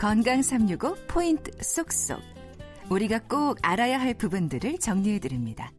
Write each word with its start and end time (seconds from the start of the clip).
건강 0.00 0.40
365 0.40 0.94
포인트 1.08 1.50
쏙쏙. 1.60 2.22
우리가 2.88 3.20
꼭 3.28 3.58
알아야 3.60 4.00
할 4.00 4.14
부분들을 4.14 4.78
정리해 4.78 5.18
드립니다. 5.18 5.70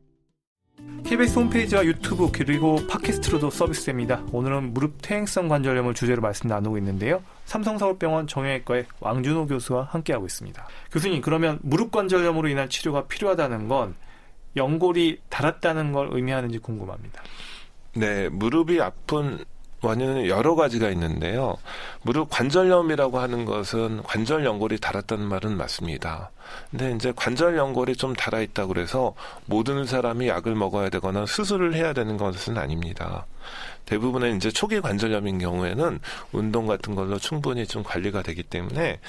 KBS 1.03 1.39
홈페이지와 1.39 1.83
유튜브 1.85 2.29
그리고 2.31 2.75
팟캐스트로도 2.87 3.49
서비스됩니다. 3.49 4.23
오늘은 4.31 4.75
무릎 4.75 5.01
퇴행성 5.01 5.47
관절염을 5.47 5.95
주제로 5.95 6.21
말씀 6.21 6.47
나누고 6.47 6.77
있는데요. 6.77 7.23
삼성서울병원 7.45 8.27
정형외과의 8.27 8.85
왕준호 8.99 9.47
교수와 9.47 9.85
함께하고 9.85 10.27
있습니다. 10.27 10.67
교수님, 10.91 11.21
그러면 11.21 11.57
무릎 11.63 11.89
관절염으로 11.89 12.47
인한 12.47 12.69
치료가 12.69 13.07
필요하다는 13.07 13.69
건 13.69 13.95
연골이 14.55 15.19
닳았다는 15.29 15.93
걸 15.93 16.09
의미하는지 16.11 16.59
궁금합니다. 16.59 17.23
네, 17.95 18.29
무릎이 18.29 18.79
아픈 18.81 19.39
원인은 19.81 20.27
여러 20.27 20.55
가지가 20.55 20.89
있는데요. 20.91 21.57
무릎 22.03 22.29
관절염이라고 22.29 23.19
하는 23.19 23.45
것은 23.45 24.03
관절 24.03 24.45
연골이 24.45 24.79
닳았다는 24.79 25.25
말은 25.25 25.57
맞습니다. 25.57 26.29
근데 26.69 26.91
이제 26.91 27.11
관절 27.15 27.57
연골이 27.57 27.95
좀 27.95 28.13
닳아 28.13 28.41
있다고 28.41 28.73
그래서 28.73 29.15
모든 29.45 29.85
사람이 29.85 30.27
약을 30.27 30.55
먹어야 30.55 30.89
되거나 30.89 31.25
수술을 31.25 31.73
해야 31.73 31.93
되는 31.93 32.17
것은 32.17 32.57
아닙니다. 32.57 33.25
대부분의 33.85 34.35
이제 34.35 34.51
초기 34.51 34.79
관절염인 34.79 35.39
경우에는 35.39 35.99
운동 36.31 36.67
같은 36.67 36.93
걸로 36.93 37.17
충분히 37.17 37.65
좀 37.65 37.83
관리가 37.83 38.21
되기 38.21 38.43
때문에 38.43 38.99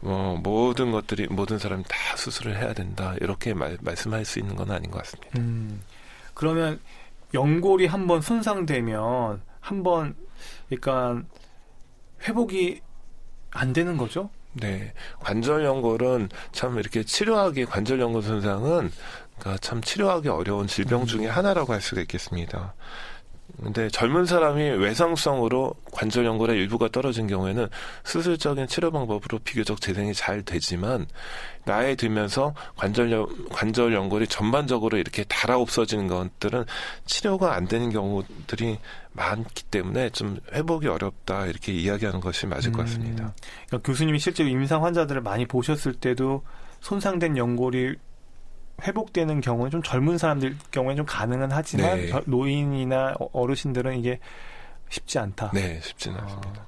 뭐 0.00 0.36
모든 0.42 0.90
것들이 0.90 1.26
모든 1.28 1.58
사람이 1.58 1.84
다 1.84 2.16
수술을 2.16 2.56
해야 2.56 2.72
된다 2.72 3.14
이렇게 3.20 3.54
말, 3.54 3.76
말씀할 3.80 4.24
수 4.24 4.38
있는 4.38 4.56
건 4.56 4.70
아닌 4.70 4.90
것 4.90 4.98
같습니다. 4.98 5.38
음, 5.38 5.82
그러면 6.32 6.80
연골이 7.34 7.86
한번 7.86 8.22
손상되면 8.22 9.40
한번 9.64 10.14
그러니까 10.68 11.22
회복이 12.22 12.82
안 13.50 13.72
되는 13.72 13.96
거죠? 13.96 14.28
네. 14.52 14.92
관절 15.20 15.64
연골은 15.64 16.28
참 16.52 16.78
이렇게 16.78 17.02
치료하기 17.02 17.64
관절 17.64 17.98
연골 17.98 18.22
손상은 18.22 18.92
그러니까 19.38 19.58
참 19.58 19.80
치료하기 19.80 20.28
어려운 20.28 20.66
질병 20.66 21.02
음. 21.02 21.06
중에 21.06 21.26
하나라고 21.26 21.72
할 21.72 21.80
수가 21.80 22.02
있겠습니다. 22.02 22.74
근데 23.62 23.88
젊은 23.88 24.26
사람이 24.26 24.62
외상성으로 24.62 25.74
관절 25.92 26.24
연골의 26.24 26.56
일부가 26.56 26.88
떨어진 26.88 27.26
경우에는 27.26 27.68
수술적인 28.02 28.66
치료 28.66 28.90
방법으로 28.90 29.38
비교적 29.38 29.80
재생이 29.80 30.12
잘 30.12 30.42
되지만 30.42 31.06
나이 31.64 31.96
들면서 31.96 32.54
관절 32.76 33.12
연, 33.12 33.48
관절 33.48 33.94
연골이 33.94 34.26
전반적으로 34.26 34.98
이렇게 34.98 35.24
달아 35.24 35.58
없어지는 35.58 36.08
것들은 36.08 36.64
치료가 37.06 37.54
안 37.54 37.66
되는 37.66 37.90
경우들이 37.90 38.78
많기 39.12 39.64
때문에 39.64 40.10
좀 40.10 40.38
회복이 40.52 40.88
어렵다 40.88 41.46
이렇게 41.46 41.72
이야기하는 41.72 42.20
것이 42.20 42.46
맞을 42.46 42.70
음, 42.70 42.72
것 42.72 42.82
같습니다. 42.82 43.34
그러니까 43.68 43.86
교수님이 43.86 44.18
실제로 44.18 44.48
임상 44.48 44.84
환자들을 44.84 45.22
많이 45.22 45.46
보셨을 45.46 45.94
때도 45.94 46.42
손상된 46.80 47.36
연골이 47.36 47.94
회복되는 48.82 49.40
경우는 49.40 49.70
좀 49.70 49.82
젊은 49.82 50.18
사람들 50.18 50.56
경우에는 50.70 50.96
좀 50.96 51.06
가능은 51.06 51.50
하지만 51.52 51.96
네. 51.96 52.12
노인이나 52.26 53.14
어, 53.18 53.28
어르신들은 53.32 53.98
이게 53.98 54.18
쉽지 54.90 55.18
않다. 55.18 55.50
네, 55.52 55.80
쉽지는 55.80 56.18
아, 56.18 56.22
않습니다. 56.22 56.66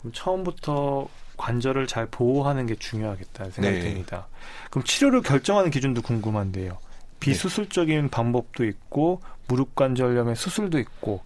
그럼 0.00 0.12
처음부터 0.12 1.08
관절을 1.36 1.86
잘 1.86 2.06
보호하는 2.06 2.66
게 2.66 2.74
중요하겠다는 2.74 3.52
생각이 3.52 3.78
네. 3.78 3.82
듭니다. 3.82 4.26
그럼 4.70 4.84
치료를 4.84 5.22
결정하는 5.22 5.70
기준도 5.70 6.02
궁금한데요. 6.02 6.78
비수술적인 7.20 8.02
네. 8.02 8.10
방법도 8.10 8.64
있고 8.64 9.20
무릎 9.46 9.74
관절염의 9.74 10.36
수술도 10.36 10.78
있고 10.78 11.22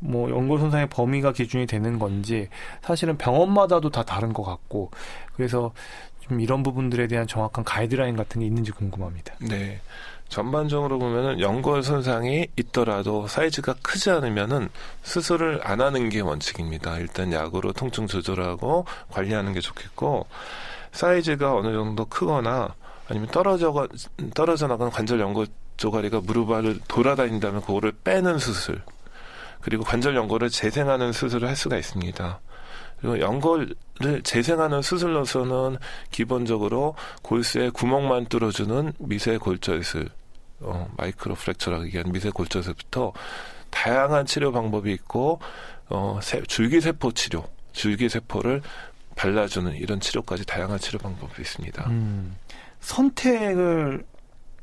뭐 0.00 0.30
연골 0.30 0.58
손상의 0.58 0.88
범위가 0.88 1.32
기준이 1.32 1.66
되는 1.66 1.98
건지 1.98 2.48
사실은 2.82 3.18
병원마다도 3.18 3.90
다 3.90 4.02
다른 4.02 4.32
것 4.32 4.42
같고 4.42 4.90
그래서 5.34 5.72
좀 6.20 6.40
이런 6.40 6.62
부분들에 6.62 7.06
대한 7.06 7.26
정확한 7.26 7.64
가이드라인 7.64 8.16
같은 8.16 8.40
게 8.40 8.46
있는지 8.46 8.70
궁금합니다. 8.70 9.34
네. 9.40 9.80
전반적으로 10.28 10.98
보면은 11.00 11.40
연골 11.40 11.82
손상이 11.82 12.46
있더라도 12.56 13.26
사이즈가 13.26 13.74
크지 13.82 14.10
않으면은 14.10 14.68
수술을 15.02 15.60
안 15.64 15.80
하는 15.80 16.08
게 16.08 16.20
원칙입니다. 16.20 16.98
일단 16.98 17.32
약으로 17.32 17.72
통증 17.72 18.06
조절하고 18.06 18.86
관리하는 19.10 19.52
게 19.52 19.60
좋겠고 19.60 20.26
사이즈가 20.92 21.56
어느 21.56 21.72
정도 21.72 22.04
크거나 22.04 22.74
아니면 23.08 23.28
떨어져 23.28 23.88
떨어져 24.34 24.68
나가는 24.68 24.90
관절 24.92 25.18
연골 25.18 25.48
조가리가 25.76 26.20
무릎 26.20 26.52
아래 26.52 26.74
돌아다닌다면 26.86 27.62
그거를 27.62 27.92
빼는 28.04 28.38
수술 28.38 28.82
그리고 29.60 29.82
관절 29.82 30.14
연골을 30.14 30.48
재생하는 30.48 31.12
수술을 31.12 31.48
할 31.48 31.56
수가 31.56 31.76
있습니다. 31.76 32.40
그리고 33.00 33.18
연골을 33.20 33.74
재생하는 34.22 34.82
수술로서는 34.82 35.78
기본적으로 36.10 36.94
골수의 37.22 37.70
구멍만 37.70 38.26
뚫어주는 38.26 38.92
미세 38.98 39.38
골절술, 39.38 40.08
어, 40.60 40.90
마이크로 40.96 41.34
프랙처라고 41.34 41.86
얘기하는 41.86 42.12
미세 42.12 42.30
골절술부터 42.30 43.12
다양한 43.70 44.26
치료 44.26 44.52
방법이 44.52 44.92
있고 44.92 45.40
어, 45.88 46.18
세, 46.22 46.42
줄기세포 46.42 47.12
치료, 47.12 47.44
줄기세포를 47.72 48.62
발라주는 49.16 49.74
이런 49.74 50.00
치료까지 50.00 50.46
다양한 50.46 50.78
치료 50.78 50.98
방법이 50.98 51.40
있습니다. 51.40 51.88
음, 51.88 52.36
선택을 52.80 54.04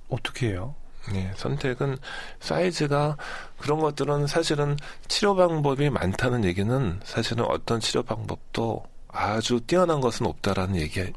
어떻게 0.10 0.50
해요? 0.50 0.76
네, 1.14 1.32
선택은 1.36 1.98
사이즈가 2.40 3.18
그런 3.58 3.80
것들은 3.80 4.28
사실은 4.28 4.78
치료 5.08 5.36
방법이 5.36 5.90
많다는 5.90 6.44
얘기는 6.44 7.00
사실은 7.04 7.46
어떤 7.46 7.80
치료 7.80 8.04
방법도 8.04 8.84
아주 9.10 9.60
뛰어난 9.62 10.00
것은 10.00 10.26
없다라는 10.26 10.76
얘기가 10.76 11.12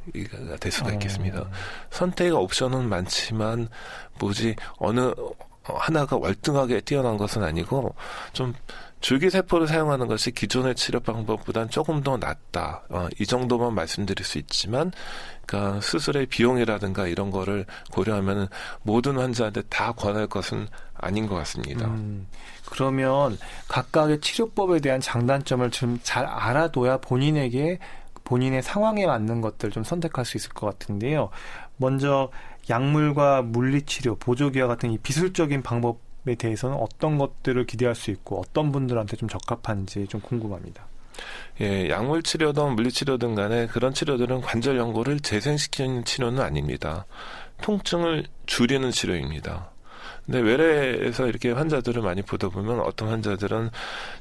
될 0.58 0.72
수가 0.72 0.92
있겠습니다. 0.92 1.42
어. 1.42 1.50
선택의 1.90 2.32
옵션은 2.32 2.88
많지만 2.88 3.68
뭐지 4.18 4.56
어느 4.78 5.12
하나가 5.62 6.16
월등하게 6.16 6.80
뛰어난 6.80 7.16
것은 7.16 7.42
아니고 7.42 7.94
좀 8.32 8.54
줄기세포를 9.00 9.66
사용하는 9.66 10.06
것이 10.06 10.30
기존의 10.30 10.74
치료 10.74 11.00
방법보다는 11.00 11.70
조금 11.70 12.02
더 12.02 12.16
낫다. 12.16 12.82
어, 12.90 13.08
이 13.18 13.26
정도만 13.26 13.74
말씀드릴 13.74 14.24
수 14.24 14.38
있지만, 14.38 14.92
그러니까 15.46 15.80
수술의 15.80 16.26
비용이라든가 16.26 17.06
이런 17.06 17.30
거를 17.30 17.66
고려하면 17.92 18.48
모든 18.82 19.16
환자한테 19.18 19.62
다 19.68 19.92
권할 19.92 20.26
것은 20.26 20.68
아닌 20.94 21.26
것 21.26 21.34
같습니다. 21.36 21.86
음, 21.86 22.26
그러면 22.66 23.38
각각의 23.68 24.20
치료법에 24.20 24.80
대한 24.80 25.00
장단점을 25.00 25.70
좀 25.70 25.98
잘 26.02 26.24
알아둬야 26.26 26.98
본인에게 26.98 27.78
본인의 28.24 28.62
상황에 28.62 29.06
맞는 29.06 29.40
것들 29.40 29.70
좀 29.70 29.82
선택할 29.82 30.24
수 30.24 30.36
있을 30.36 30.50
것 30.50 30.66
같은데요. 30.66 31.30
먼저 31.76 32.30
약물과 32.68 33.42
물리치료, 33.42 34.16
보조기와 34.16 34.68
같은 34.68 34.92
이 34.92 34.98
비술적인 34.98 35.62
방법 35.62 36.00
에 36.26 36.34
대해서는 36.34 36.76
어떤 36.76 37.16
것들을 37.18 37.64
기대할 37.66 37.94
수 37.94 38.10
있고 38.10 38.40
어떤 38.40 38.72
분들한테 38.72 39.16
좀 39.16 39.28
적합한지 39.28 40.06
좀 40.06 40.20
궁금합니다. 40.20 40.86
예, 41.60 41.88
약물 41.88 42.22
치료든 42.22 42.74
물리 42.74 42.90
치료든 42.90 43.34
간에 43.34 43.66
그런 43.66 43.92
치료들은 43.94 44.40
관절 44.42 44.76
연골을 44.76 45.20
재생시키는 45.20 46.04
치료는 46.04 46.42
아닙니다. 46.42 47.06
통증을 47.62 48.24
줄이는 48.46 48.90
치료입니다. 48.90 49.70
근데 50.24 50.40
외래에서 50.40 51.26
이렇게 51.26 51.50
환자들을 51.50 52.02
많이 52.02 52.22
보다 52.22 52.48
보면 52.48 52.80
어떤 52.80 53.08
환자들은 53.08 53.70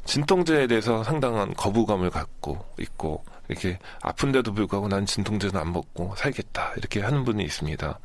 진통제에 0.06 0.68
대해서 0.68 1.04
상당한 1.04 1.54
거부감을 1.54 2.10
갖고 2.10 2.66
있고 2.80 3.24
이렇게 3.50 3.80
아픈데도 4.02 4.54
불구하고 4.54 4.88
난 4.88 5.06
진통제는 5.06 5.60
안 5.60 5.74
먹고 5.74 6.14
살겠다 6.16 6.74
이렇게 6.78 7.02
하는 7.02 7.26
분이 7.26 7.44
있습니다. 7.44 8.00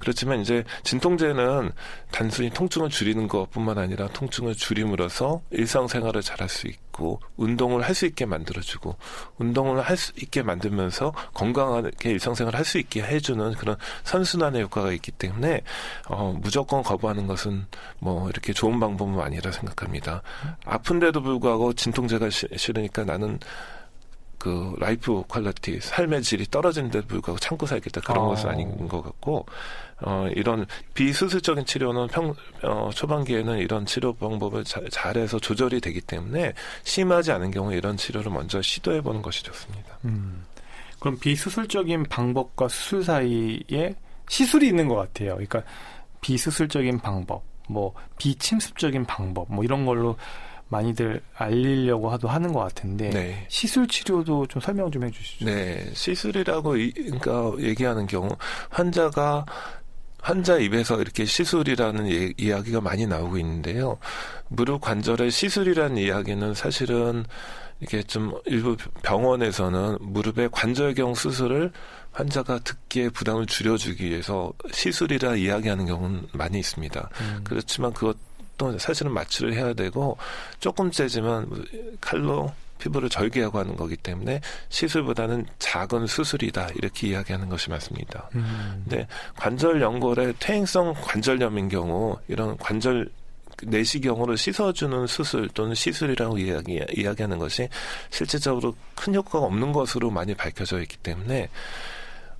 그렇지만 0.00 0.40
이제 0.40 0.64
진통제는 0.82 1.70
단순히 2.10 2.50
통증을 2.50 2.90
줄이는 2.90 3.28
것뿐만 3.28 3.78
아니라 3.78 4.08
통증을 4.08 4.54
줄임으로써 4.54 5.40
일상생활을 5.50 6.22
잘할 6.22 6.48
수 6.48 6.66
있고 6.66 7.20
운동을 7.36 7.82
할 7.82 7.94
수 7.94 8.06
있게 8.06 8.26
만들어주고 8.26 8.96
운동을 9.38 9.80
할 9.80 9.96
수 9.96 10.12
있게 10.16 10.42
만들면서 10.42 11.12
건강하게 11.34 12.10
일상생활 12.10 12.54
을 12.54 12.58
할 12.58 12.64
수 12.64 12.78
있게 12.78 13.02
해주는 13.02 13.54
그런 13.54 13.76
선순환의 14.04 14.62
효과가 14.62 14.92
있기 14.92 15.12
때문에 15.12 15.62
어, 16.08 16.36
무조건 16.40 16.82
거부하는 16.82 17.26
것은 17.26 17.66
뭐 18.00 18.28
이렇게 18.28 18.52
좋은 18.52 18.80
방법은 18.80 19.20
아니라 19.20 19.52
생각합니다. 19.52 20.22
아픈데도 20.64 21.22
불구하고 21.22 21.72
진통제가 21.72 22.28
싫으니까 22.30 23.04
나는 23.04 23.38
그 24.38 24.74
life 24.78 25.22
quality 25.26 25.80
삶의 25.80 26.22
질이 26.22 26.46
떨어지는데 26.50 27.02
불구하고 27.02 27.38
참고 27.40 27.66
살겠다 27.66 28.00
그런 28.00 28.24
어. 28.24 28.28
것은 28.28 28.48
아닌 28.48 28.88
것 28.88 29.02
같고 29.02 29.44
어 30.00 30.28
이런 30.34 30.64
비수술적인 30.94 31.64
치료는 31.66 32.06
평 32.06 32.32
어, 32.62 32.90
초반기에는 32.94 33.58
이런 33.58 33.84
치료 33.84 34.12
방법을 34.14 34.62
자, 34.62 34.80
잘해서 34.90 35.40
조절이 35.40 35.80
되기 35.80 36.00
때문에 36.00 36.52
심하지 36.84 37.32
않은 37.32 37.50
경우 37.50 37.74
이런 37.74 37.96
치료를 37.96 38.30
먼저 38.30 38.62
시도해 38.62 39.00
보는 39.00 39.22
것이 39.22 39.42
좋습니다. 39.42 39.98
음. 40.04 40.44
그럼 41.00 41.18
비수술적인 41.18 42.04
방법과 42.04 42.68
수술 42.68 43.04
사이에 43.04 43.94
시술이 44.28 44.68
있는 44.68 44.88
것 44.88 44.96
같아요. 44.96 45.32
그러니까 45.34 45.62
비수술적인 46.20 46.98
방법, 46.98 47.42
뭐 47.68 47.94
비침습적인 48.18 49.04
방법, 49.04 49.52
뭐 49.52 49.64
이런 49.64 49.84
걸로 49.84 50.16
많이들 50.68 51.20
알리려고 51.34 52.10
하도 52.10 52.28
하는 52.28 52.52
것 52.52 52.60
같은데 52.60 53.10
네. 53.10 53.46
시술 53.48 53.86
치료도 53.88 54.46
좀 54.46 54.60
설명 54.60 54.90
좀 54.90 55.04
해주시죠. 55.04 55.46
네, 55.46 55.90
시술이라고 55.94 56.76
이, 56.76 56.92
그러니까 56.92 57.52
얘기하는 57.58 58.06
경우 58.06 58.28
환자가 58.68 59.46
환자 60.20 60.58
입에서 60.58 61.00
이렇게 61.00 61.24
시술이라는 61.24 62.10
예, 62.10 62.32
이야기가 62.36 62.80
많이 62.80 63.06
나오고 63.06 63.38
있는데요. 63.38 63.98
무릎 64.48 64.80
관절의 64.82 65.30
시술이라는 65.30 65.96
이야기는 65.96 66.54
사실은 66.54 67.24
이게 67.80 68.02
좀 68.02 68.34
일부 68.44 68.76
병원에서는 69.02 69.98
무릎의 70.00 70.50
관절경 70.50 71.14
수술을 71.14 71.72
환자가 72.10 72.58
듣기에 72.58 73.10
부담을 73.10 73.46
줄여주기 73.46 74.06
위해서 74.06 74.52
시술이라 74.72 75.36
이야기하는 75.36 75.86
경우는 75.86 76.26
많이 76.32 76.58
있습니다. 76.58 77.10
음. 77.20 77.40
그렇지만 77.44 77.92
그것 77.92 78.16
도 78.58 78.76
사실은 78.78 79.12
마취를 79.12 79.54
해야 79.54 79.72
되고 79.72 80.18
조금 80.60 80.90
째지만 80.90 81.48
칼로 82.00 82.52
피부를 82.78 83.08
절개하고 83.08 83.58
하는 83.58 83.76
거기 83.76 83.96
때문에 83.96 84.40
시술보다는 84.68 85.46
작은 85.58 86.06
수술이다 86.06 86.68
이렇게 86.74 87.08
이야기하는 87.08 87.48
것이 87.48 87.70
맞습니다. 87.70 88.28
음. 88.34 88.84
근데 88.84 89.06
관절 89.36 89.80
연골의 89.80 90.34
퇴행성 90.38 90.94
관절염인 90.94 91.68
경우 91.68 92.16
이런 92.28 92.56
관절 92.56 93.10
내시경으로 93.64 94.36
씻어주는 94.36 95.06
수술 95.06 95.48
또는 95.48 95.74
시술이라고 95.74 96.38
이야기, 96.38 96.80
이야기하는 96.96 97.38
것이 97.38 97.68
실제적으로 98.10 98.74
큰 98.94 99.14
효과가 99.14 99.46
없는 99.46 99.72
것으로 99.72 100.10
많이 100.10 100.34
밝혀져 100.34 100.80
있기 100.80 100.96
때문에 100.98 101.48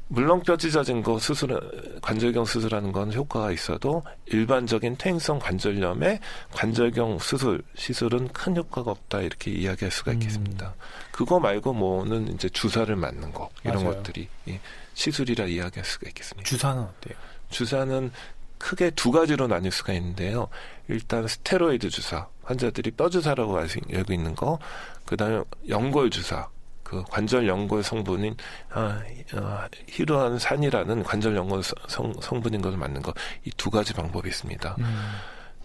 물렁뼈 0.09 0.57
찢어진 0.57 1.03
거 1.03 1.19
수술, 1.19 1.61
관절경 2.01 2.45
수술하는 2.47 2.93
건 2.93 3.13
효과가 3.13 3.53
있어도 3.53 4.03
일반적인 4.27 4.97
퇴행성 4.97 5.39
관절염의 5.39 6.21
관절경 6.53 7.19
수술, 7.19 7.63
시술은 7.77 8.29
큰 8.29 8.57
효과가 8.57 8.91
없다 8.91 9.21
이렇게 9.21 9.51
이야기할 9.51 9.91
수가 9.91 10.13
있겠습니다. 10.13 10.69
음. 10.69 10.73
그거 11.13 11.39
말고 11.39 11.75
뭐는 11.75 12.33
이제 12.33 12.49
주사를 12.49 12.95
맞는 12.95 13.33
거 13.33 13.51
이런 13.65 13.85
맞아요. 13.85 13.97
것들이 13.97 14.29
예, 14.49 14.61
시술이라 14.95 15.45
이야기할 15.45 15.85
수가 15.85 16.09
있겠습니다. 16.09 16.49
주사는 16.49 16.83
어때요? 16.83 17.19
주사는 17.51 18.11
크게 18.57 18.91
두 18.91 19.11
가지로 19.13 19.47
나뉠 19.47 19.71
수가 19.71 19.93
있는데요. 19.93 20.49
일단 20.89 21.29
스테로이드 21.29 21.91
주사, 21.91 22.27
환자들이 22.43 22.93
뼈 22.93 23.09
주사라고 23.09 23.59
알고 23.59 24.13
있는 24.13 24.35
거, 24.35 24.59
그 25.05 25.17
다음에 25.17 25.43
연골 25.69 26.11
주사, 26.11 26.49
그 26.89 27.05
관절 27.11 27.47
연골 27.47 27.83
성분인 27.83 28.35
아, 28.71 28.99
어, 29.35 29.65
히루안 29.89 30.39
산이라는 30.39 31.03
관절 31.03 31.37
연골 31.37 31.63
성, 31.63 32.13
성분인 32.21 32.63
것을 32.63 32.79
맞는 32.79 33.03
거 33.03 33.13
이 33.45 33.51
두 33.59 33.71
가지 33.71 33.93
방법이 33.93 34.29
있습니다. 34.29 34.77
음. 34.79 35.11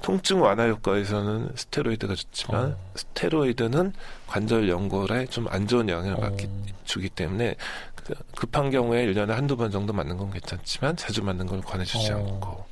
통증 0.02 0.42
완화 0.42 0.68
효과에서는 0.68 1.52
스테로이드가 1.56 2.14
좋지만 2.16 2.72
어. 2.74 2.78
스테로이드는 2.96 3.94
관절 4.28 4.68
연골에 4.68 5.28
좀 5.28 5.48
안 5.48 5.66
좋은 5.66 5.88
영향을 5.88 6.18
받기, 6.20 6.46
어. 6.46 6.64
주기 6.84 7.08
때문에 7.08 7.56
그 7.96 8.14
급한 8.36 8.70
경우에 8.70 9.06
1년에 9.06 9.30
한두 9.30 9.56
번 9.56 9.72
정도 9.72 9.94
맞는 9.94 10.18
건 10.18 10.30
괜찮지만 10.32 10.98
자주 10.98 11.24
맞는 11.24 11.46
걸 11.46 11.62
권해주지 11.62 12.12
어. 12.12 12.18
않고 12.18 12.66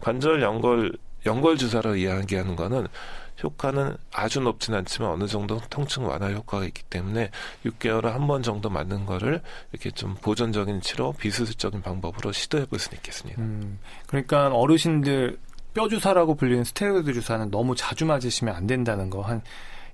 관절 0.00 0.40
연골 0.40 0.96
연골 1.26 1.56
주사로 1.58 1.96
이야기하는 1.96 2.54
거는 2.54 2.86
효과는 3.42 3.96
아주 4.12 4.40
높진 4.40 4.74
않지만 4.74 5.10
어느 5.10 5.26
정도 5.26 5.60
통증 5.70 6.06
완화 6.06 6.30
효과가 6.30 6.64
있기 6.66 6.82
때문에 6.84 7.30
6개월에 7.64 8.04
한 8.06 8.26
번 8.26 8.42
정도 8.42 8.68
맞는 8.68 9.06
거를 9.06 9.40
이렇게 9.72 9.90
좀 9.90 10.14
보존적인 10.20 10.80
치료, 10.80 11.12
비수술적인 11.12 11.82
방법으로 11.82 12.32
시도해 12.32 12.66
볼 12.66 12.78
수는 12.78 12.96
있겠습니다. 12.98 13.40
음, 13.40 13.78
그러니까 14.06 14.48
어르신들 14.48 15.38
뼈 15.74 15.88
주사라고 15.88 16.34
불리는 16.34 16.64
스테로이드 16.64 17.12
주사는 17.12 17.50
너무 17.50 17.76
자주 17.76 18.04
맞으시면 18.06 18.54
안 18.54 18.66
된다는 18.66 19.08
거 19.10 19.22
한 19.22 19.42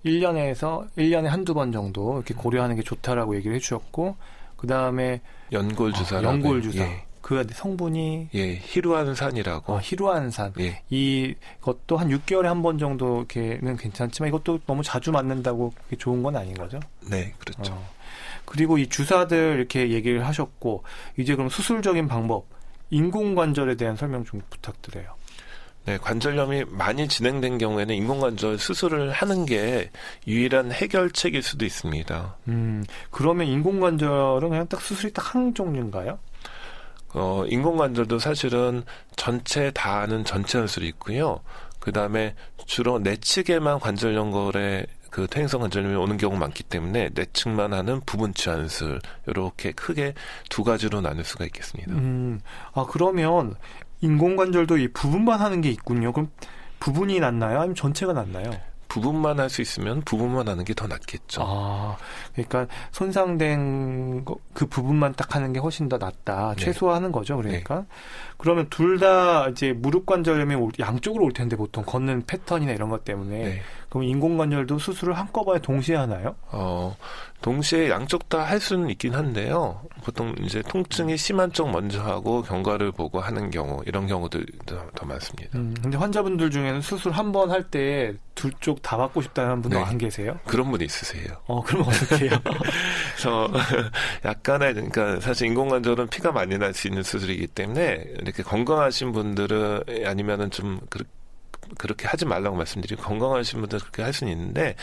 1년에서 0.07 0.87
1년에 0.97 1.25
한두 1.25 1.55
번 1.55 1.73
정도 1.73 2.15
이렇게 2.17 2.35
고려하는 2.35 2.77
게 2.77 2.83
좋다라고 2.83 3.37
얘기를 3.37 3.57
해 3.57 3.61
주셨고 3.61 4.17
그다음에 4.57 5.21
연골 5.53 5.93
주사 5.93 6.19
어, 6.19 6.23
연골 6.23 6.63
주사 6.63 6.85
예. 6.85 7.05
그 7.25 7.43
성분이 7.51 8.29
예 8.35 8.57
히루안산이라고 8.57 9.73
어, 9.73 9.81
히루안산 9.83 10.53
예. 10.61 10.83
이것도 10.91 11.97
한 11.97 12.11
6개월에 12.11 12.43
한 12.43 12.61
번 12.61 12.77
정도 12.77 13.25
이렇게는 13.31 13.79
괜찮지만 13.79 14.29
이것도 14.29 14.61
너무 14.67 14.83
자주 14.83 15.11
맞는다고 15.11 15.73
좋은 15.97 16.23
건 16.23 16.37
아닌 16.37 16.53
거죠? 16.53 16.79
네 17.11 17.33
그렇죠. 17.39 17.73
어. 17.73 17.89
그리고 18.45 18.77
이 18.77 18.87
주사들 18.91 19.57
이렇게 19.57 19.89
얘기를 19.91 20.27
하셨고 20.27 20.83
이제 21.17 21.35
그럼 21.35 21.49
수술적인 21.49 22.09
방법 22.09 22.45
인공관절에 22.91 23.77
대한 23.77 23.97
설명 23.97 24.23
좀 24.27 24.43
부탁드려요. 24.51 25.07
네, 25.87 25.97
관절염이 25.97 26.65
많이 26.69 27.09
진행된 27.09 27.57
경우에는 27.57 27.95
인공관절 27.95 28.59
수술을 28.59 29.13
하는 29.13 29.47
게 29.47 29.91
유일한 30.27 30.73
해결책일 30.73 31.43
수도 31.43 31.65
있습니다. 31.65 32.37
음, 32.49 32.85
그러면 33.11 33.47
인공관절은 33.47 34.51
그냥 34.51 34.67
딱 34.69 34.83
수술이 34.83 35.15
딱 35.15 35.35
한 35.35 35.55
종류인가요? 35.55 36.19
어, 37.15 37.45
인공관절도 37.49 38.19
사실은 38.19 38.83
전체 39.17 39.71
다 39.71 40.01
하는 40.01 40.25
전체 40.25 40.59
연술이 40.59 40.89
있고요. 40.89 41.41
그 41.79 41.93
다음에 41.93 42.35
주로 42.67 42.99
내측에만 42.99 43.79
관절 43.79 44.15
연골에 44.15 44.87
그 45.11 45.29
퇴행성 45.29 45.61
관절염이 45.61 45.95
오는 45.95 46.17
경우 46.17 46.37
많기 46.37 46.65
때문에 46.65 47.11
내측만 47.15 47.73
하는 47.73 48.01
부분 48.05 48.35
치환술 48.35 49.01
이렇게 49.29 49.71
크게 49.71 50.15
두 50.51 50.65
가지로 50.65 51.01
나눌 51.01 51.23
수가 51.25 51.45
있겠습니다. 51.45 51.93
음, 51.93 52.41
아 52.73 52.85
그러면 52.91 53.55
인공관절도 54.01 54.79
이 54.79 54.89
부분만 54.89 55.41
하는 55.41 55.61
게 55.61 55.71
있군요. 55.71 56.13
그럼 56.13 56.31
부분이 56.81 57.21
낫나요? 57.21 57.59
아니면 57.59 57.77
전체가 57.77 58.13
낫나요? 58.13 58.51
부분만 59.01 59.41
할 59.41 59.51
수 59.51 59.61
있으면 59.63 60.03
부분만 60.03 60.49
하는 60.49 60.65
게 60.65 60.75
더 60.75 60.87
낫겠죠. 60.87 61.43
아, 61.45 61.97
그러니까 62.33 62.67
손상된 62.93 64.25
거, 64.25 64.37
그 64.53 64.67
부분만 64.67 65.15
딱 65.15 65.35
하는 65.35 65.53
게 65.53 65.61
훨씬 65.61 65.89
더 65.89 65.99
낫다. 65.99 66.55
네. 66.57 66.65
최소화하는 66.65 67.13
거죠. 67.13 67.37
그러니까. 67.37 67.77
네. 67.81 67.85
그러면 68.39 68.67
둘 68.71 68.99
다 68.99 69.49
이제 69.49 69.73
무릎 69.73 70.07
관절염이 70.07 70.55
양쪽으로 70.79 71.25
올 71.25 71.33
텐데 71.33 71.57
보통 71.57 71.85
걷는 71.85 72.25
패턴이나 72.27 72.73
이런 72.73 72.89
것 72.91 73.05
때문에 73.05 73.39
네. 73.39 73.63
그럼 73.95 74.03
인공관절도 74.09 74.77
수술을 74.81 75.15
한꺼번에 75.17 75.61
동시에 75.61 75.95
하나요? 75.95 76.35
어, 76.51 76.97
동시에 77.43 77.91
양쪽 77.91 78.29
다 78.29 78.45
할 78.45 78.59
수는 78.59 78.91
있긴 78.91 79.15
한데요. 79.15 79.81
보통 80.03 80.35
이제 80.41 80.63
통증이 80.63 81.17
심한 81.17 81.53
쪽 81.53 81.71
먼저 81.71 82.03
하고 82.03 82.43
경과를 82.43 82.91
보고 82.91 83.21
하는 83.21 83.51
경우 83.51 83.83
이런 83.87 84.09
경우들 84.09 84.45
더 84.67 85.07
많습니다. 85.07 85.57
음, 85.57 85.75
근데 85.81 85.97
환자분들 85.97 86.51
중에는 86.51 86.81
수술 86.81 87.13
한 87.13 87.31
번 87.31 87.51
할 87.53 87.71
때 87.71 88.13
둘 88.35 88.51
쪽 88.61 88.83
다 88.83 88.97
받고 88.97 89.23
싶다는 89.23 89.63
분도 89.63 89.79
네. 89.79 89.85
안 89.85 89.97
계세요? 89.97 90.37
그런 90.45 90.73
분이 90.73 90.85
있으세요. 90.85 91.37
어, 91.47 91.63
그럼 91.63 91.87
어떻게 91.87 92.29
해요? 92.29 92.37
저 93.21 93.49
약간의 94.25 94.75
그러니까 94.75 95.21
사실 95.21 95.47
인공관절은 95.47 96.09
피가 96.09 96.33
많이 96.33 96.59
날 96.59 96.75
수 96.75 96.89
있는 96.89 97.05
수술이기 97.05 97.47
때문에 97.47 98.05
이렇게 98.21 98.43
건강하신 98.43 99.13
분들은 99.13 99.85
아니면은 100.05 100.51
좀 100.51 100.81
그렇게 100.91 101.09
그렇게 101.79 102.07
하지 102.07 102.25
말라고 102.25 102.57
말씀드리고 102.57 103.03
건강하신 103.03 103.61
분들 103.61 103.79
그렇게 103.81 104.03
할 104.03 104.13
수는 104.13 104.33
있는데 104.33 104.75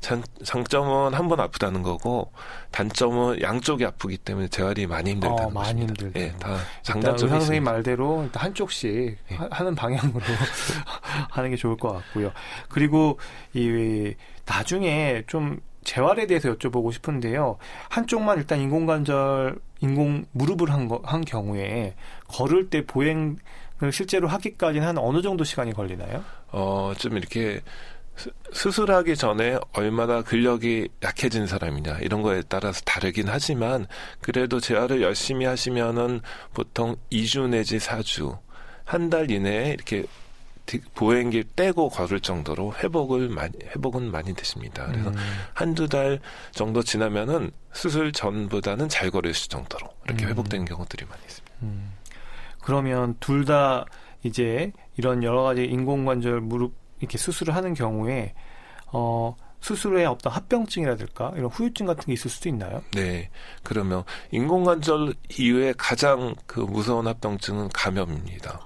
장, 0.00 0.22
장점은 0.44 1.14
한 1.14 1.28
번 1.30 1.38
아프다는 1.40 1.82
거고 1.82 2.32
단점은 2.72 3.40
양쪽이 3.42 3.84
아프기 3.84 4.16
때문에 4.18 4.48
재활이 4.48 4.86
많이 4.88 5.10
힘들다는 5.12 5.44
어, 5.44 5.50
많이 5.50 5.82
힘들다. 5.82 6.20
예, 6.20 6.32
다 6.40 6.56
장단점이 6.82 7.28
의사 7.30 7.38
선생님 7.40 7.62
말대로 7.64 8.24
일단 8.24 8.42
한쪽씩 8.42 9.16
예. 9.30 9.34
하, 9.36 9.62
는 9.64 9.74
방향으로 9.76 10.20
하는 11.30 11.50
게 11.50 11.56
좋을 11.56 11.76
것 11.76 11.92
같고요. 11.92 12.32
그리고 12.68 13.18
이 13.54 14.14
나중에 14.46 15.22
좀 15.26 15.60
재활에 15.84 16.26
대해서 16.26 16.52
여쭤보고 16.54 16.92
싶은데요. 16.92 17.56
한쪽만 17.88 18.38
일단 18.38 18.60
인공관절, 18.60 19.58
인공 19.80 20.24
무릎을 20.32 20.70
한, 20.72 20.88
거, 20.88 21.00
한 21.04 21.22
경우에 21.24 21.94
걸을 22.28 22.68
때 22.68 22.84
보행 22.84 23.36
실제로 23.92 24.28
하기까지는 24.28 24.86
한 24.86 24.98
어느 24.98 25.22
정도 25.22 25.44
시간이 25.44 25.72
걸리나요? 25.72 26.22
어, 26.52 26.92
좀 26.98 27.16
이렇게 27.16 27.60
수술하기 28.52 29.16
전에 29.16 29.58
얼마나 29.72 30.22
근력이 30.22 30.88
약해진 31.02 31.46
사람이냐 31.46 31.98
이런 32.00 32.20
거에 32.20 32.42
따라서 32.48 32.82
다르긴 32.84 33.28
하지만 33.28 33.86
그래도 34.20 34.60
재활을 34.60 35.00
열심히 35.00 35.46
하시면은 35.46 36.20
보통 36.52 36.96
2주 37.10 37.48
내지 37.48 37.78
4주 37.78 38.38
한 38.84 39.08
달 39.08 39.30
이내에 39.30 39.70
이렇게 39.72 40.04
보행기 40.94 41.44
떼고 41.56 41.88
걸을 41.88 42.20
정도로 42.20 42.74
회복을 42.74 43.28
많이 43.28 43.52
회복은 43.74 44.10
많이 44.10 44.34
되십니다. 44.34 44.86
그래서 44.86 45.10
음. 45.10 45.16
한두 45.54 45.88
달 45.88 46.20
정도 46.52 46.82
지나면은 46.82 47.50
수술 47.72 48.12
전보다는 48.12 48.88
잘 48.88 49.10
걸을 49.10 49.32
수 49.34 49.48
정도로 49.48 49.88
이렇게 50.04 50.26
음. 50.26 50.30
회복되는 50.30 50.66
경우들이 50.66 51.06
많이 51.06 51.22
있습니다. 51.24 51.54
음. 51.62 51.92
그러면 52.62 53.16
둘 53.20 53.44
다 53.44 53.84
이제 54.22 54.72
이런 54.96 55.22
여러 55.22 55.42
가지 55.42 55.64
인공관절 55.64 56.40
무릎 56.42 56.74
이렇게 56.98 57.16
수술을 57.16 57.54
하는 57.54 57.72
경우에 57.74 58.34
어 58.92 59.34
수술 59.60 59.94
후에 59.94 60.04
어떤 60.06 60.32
합병증이라든가 60.32 61.32
이런 61.36 61.50
후유증 61.50 61.86
같은 61.86 62.04
게 62.06 62.12
있을 62.14 62.30
수도 62.30 62.48
있나요? 62.48 62.82
네. 62.92 63.30
그러면 63.62 64.04
인공관절 64.30 65.14
이후에 65.38 65.74
가장 65.76 66.34
그 66.46 66.60
무서운 66.60 67.06
합병증은 67.06 67.68
감염입니다. 67.70 68.60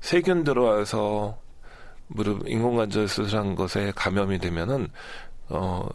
세균 0.00 0.44
들어와서 0.44 1.38
무릎 2.08 2.48
인공관절 2.48 3.08
수술한 3.08 3.54
것에 3.54 3.92
감염이 3.96 4.38
되면은 4.38 4.88
어 5.48 5.86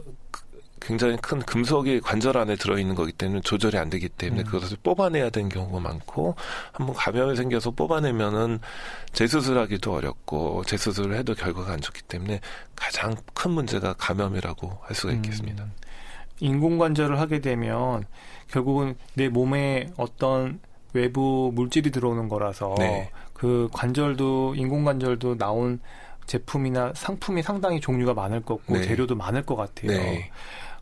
굉장히 0.81 1.17
큰 1.17 1.39
금속이 1.39 2.01
관절 2.01 2.38
안에 2.38 2.55
들어있는 2.55 2.95
거기 2.95 3.12
때문에 3.12 3.41
조절이 3.41 3.77
안 3.77 3.89
되기 3.89 4.09
때문에 4.09 4.41
음. 4.41 4.45
그것을 4.45 4.77
뽑아내야 4.83 5.29
되는 5.29 5.50
경우가 5.50 5.79
많고 5.79 6.36
한번 6.71 6.95
감염이 6.95 7.36
생겨서 7.36 7.71
뽑아내면은 7.71 8.59
재수술하기도 9.13 9.93
어렵고 9.93 10.63
재수술을 10.65 11.15
해도 11.17 11.36
결과가 11.36 11.74
안 11.74 11.81
좋기 11.81 12.03
때문에 12.03 12.39
가장 12.75 13.15
큰 13.33 13.51
문제가 13.51 13.93
감염이라고 13.93 14.79
할 14.81 14.95
수가 14.95 15.13
있겠습니다. 15.13 15.63
음. 15.63 15.71
인공관절을 16.39 17.19
하게 17.19 17.39
되면 17.39 18.05
결국은 18.48 18.95
내 19.13 19.29
몸에 19.29 19.89
어떤 19.98 20.59
외부 20.93 21.51
물질이 21.53 21.91
들어오는 21.91 22.29
거라서 22.29 22.75
네. 22.77 23.12
그 23.33 23.69
관절도 23.74 24.55
인공관절도 24.55 25.38
나온 25.38 25.79
제품이나 26.25 26.93
상품이 26.95 27.41
상당히 27.41 27.79
종류가 27.79 28.13
많을 28.13 28.41
거고 28.41 28.62
네. 28.74 28.83
재료도 28.83 29.15
많을 29.15 29.43
것 29.43 29.55
같아요. 29.55 29.91
네. 29.91 30.31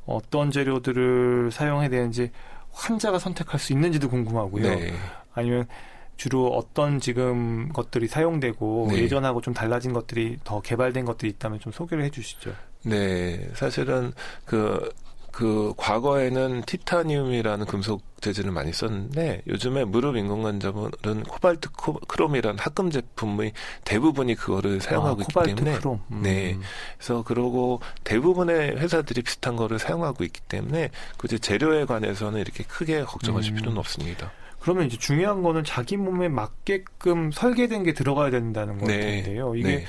어떤 0.08 0.52
재료들을 0.52 1.52
사용해야 1.52 1.90
되는지 1.90 2.32
환자가 2.72 3.20
선택할 3.20 3.60
수 3.60 3.74
있는지도 3.74 4.10
궁금하고요. 4.10 4.64
네. 4.64 4.94
아니면 5.34 5.68
주로 6.16 6.48
어떤 6.48 7.00
지금 7.00 7.70
것들이 7.70 8.08
사용되고 8.08 8.88
네. 8.90 9.04
예전하고 9.04 9.42
좀 9.42 9.54
달라진 9.54 9.94
것들이 9.94 10.38
더 10.44 10.62
개발된 10.62 11.06
것들이 11.06 11.30
있다면 11.32 11.60
좀 11.60 11.72
소개를 11.72 12.04
해주시죠. 12.06 12.54
네, 12.84 13.50
사실은 13.54 14.14
그 14.46 14.92
그 15.38 15.72
과거에는 15.78 16.64
티타늄이라는 16.64 17.68
금속 17.68 18.02
재질을 18.22 18.52
많이 18.52 18.74
썼는데 18.74 19.44
요즘에 19.46 19.86
무릎 19.86 20.16
인공관절은 20.16 21.26
코발트 21.30 21.70
크롬이라는 22.08 22.58
합금 22.58 22.90
제품의 22.90 23.54
대부분이 23.86 24.34
그거를 24.34 24.82
사용하고 24.82 25.22
아, 25.22 25.44
있기 25.44 25.56
때문에 25.56 25.78
크롬. 25.78 26.02
음. 26.12 26.22
네 26.24 26.58
그래서 26.98 27.22
그러고 27.22 27.82
대부분의 28.04 28.78
회사들이 28.78 29.22
비슷한 29.22 29.56
거를 29.56 29.78
사용하고 29.78 30.24
있기 30.24 30.42
때문에 30.42 30.90
굳이 31.20 31.40
재료에 31.40 31.86
관해서는 31.86 32.42
이렇게 32.42 32.64
크게 32.64 33.04
걱정하실 33.04 33.54
음. 33.54 33.56
필요는 33.58 33.78
없습니다. 33.78 34.32
그러면 34.60 34.88
이제 34.88 34.98
중요한 34.98 35.44
거는 35.44 35.64
자기 35.64 35.98
몸에 35.98 36.30
맞게끔 36.30 37.32
설계된 37.32 37.84
게 37.84 37.94
들어가야 37.94 38.32
된다는 38.32 38.80
건데요. 38.80 39.54
네. 39.54 39.60
이게 39.60 39.68
네. 39.68 39.86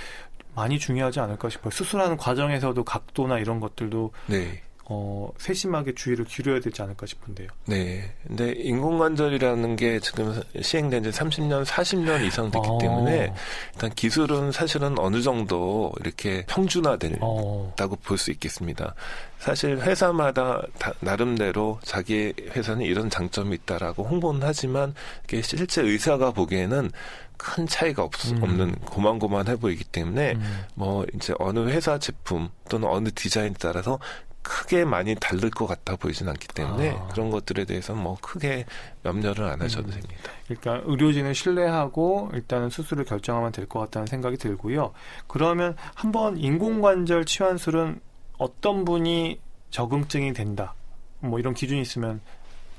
많이 0.54 0.78
중요하지 0.78 1.20
않을까 1.20 1.48
싶어요. 1.48 1.70
수술하는 1.70 2.18
과정에서도 2.18 2.84
각도나 2.84 3.38
이런 3.38 3.60
것들도 3.60 4.12
네. 4.26 4.60
어, 4.90 5.30
세심하게 5.36 5.94
주의를 5.94 6.24
기울여야 6.24 6.60
되지 6.60 6.80
않을까 6.80 7.04
싶은데요. 7.04 7.48
네. 7.66 8.10
근데 8.26 8.52
인공관절이라는 8.52 9.76
게 9.76 10.00
지금 10.00 10.40
시행된 10.60 11.02
지 11.02 11.10
30년, 11.10 11.64
40년 11.66 12.24
이상 12.24 12.50
됐기 12.50 12.66
어. 12.66 12.78
때문에 12.78 13.32
일단 13.74 13.90
기술은 13.94 14.50
사실은 14.50 14.98
어느 14.98 15.20
정도 15.20 15.92
이렇게 16.00 16.42
평준화된다고 16.46 17.20
어. 17.20 17.98
볼수 18.02 18.30
있겠습니다. 18.30 18.94
사실 19.38 19.78
회사마다 19.78 20.62
다, 20.78 20.94
나름대로 21.00 21.78
자기 21.84 22.32
회사는 22.56 22.82
이런 22.82 23.10
장점이 23.10 23.56
있다라고 23.56 24.04
홍보는 24.04 24.40
하지만 24.42 24.94
이게 25.24 25.42
실제 25.42 25.82
의사가 25.82 26.32
보기에는 26.32 26.90
큰 27.36 27.66
차이가 27.66 28.02
없, 28.02 28.12
음. 28.32 28.42
없는 28.42 28.74
고만고만해 28.80 29.56
보이기 29.56 29.84
때문에 29.84 30.32
음. 30.32 30.64
뭐 30.74 31.06
이제 31.14 31.32
어느 31.38 31.60
회사 31.68 31.98
제품 31.98 32.48
또는 32.68 32.88
어느 32.88 33.10
디자인에 33.14 33.54
따라서 33.60 33.98
크게 34.42 34.84
많이 34.84 35.14
다를 35.14 35.50
것 35.50 35.66
같아 35.66 35.96
보이진 35.96 36.28
않기 36.28 36.48
때문에 36.48 36.90
아. 36.90 37.08
그런 37.08 37.30
것들에 37.30 37.64
대해서는 37.64 38.02
뭐 38.02 38.16
크게 38.20 38.64
염려를 39.04 39.44
안 39.44 39.60
하셔도 39.60 39.88
음. 39.88 39.92
됩니다. 39.92 40.30
그러니까 40.46 40.82
의료진을 40.86 41.34
신뢰하고 41.34 42.30
일단은 42.34 42.70
수술을 42.70 43.04
결정하면 43.04 43.52
될 43.52 43.66
것 43.66 43.80
같다는 43.80 44.06
생각이 44.06 44.36
들고요. 44.38 44.92
그러면 45.26 45.76
한번 45.94 46.38
인공관절 46.38 47.26
치환술은 47.26 48.00
어떤 48.38 48.84
분이 48.84 49.38
적응증이 49.70 50.32
된다. 50.32 50.74
뭐 51.20 51.38
이런 51.38 51.52
기준이 51.52 51.80
있으면 51.82 52.20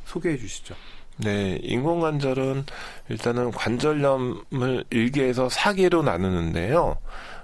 소개해 0.06 0.38
주시죠. 0.38 0.74
네, 1.18 1.60
인공관절은 1.62 2.66
일단은 3.10 3.52
관절염을 3.52 4.86
일개에서 4.90 5.50
사개로 5.50 6.02
나누는데요. 6.02 6.98